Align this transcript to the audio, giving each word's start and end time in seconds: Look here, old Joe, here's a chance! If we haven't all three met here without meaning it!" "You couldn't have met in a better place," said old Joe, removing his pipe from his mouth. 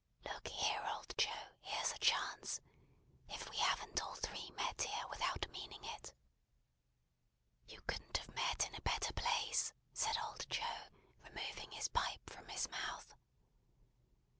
Look 0.25 0.47
here, 0.47 0.83
old 0.95 1.15
Joe, 1.15 1.51
here's 1.61 1.91
a 1.91 1.97
chance! 1.99 2.59
If 3.29 3.47
we 3.51 3.57
haven't 3.57 4.01
all 4.01 4.15
three 4.15 4.49
met 4.57 4.81
here 4.81 5.07
without 5.11 5.45
meaning 5.51 5.85
it!" 5.85 6.11
"You 7.67 7.81
couldn't 7.81 8.17
have 8.17 8.33
met 8.33 8.65
in 8.65 8.73
a 8.73 8.81
better 8.81 9.13
place," 9.13 9.73
said 9.93 10.17
old 10.23 10.49
Joe, 10.49 10.87
removing 11.23 11.69
his 11.69 11.87
pipe 11.89 12.31
from 12.31 12.47
his 12.49 12.67
mouth. 12.71 13.13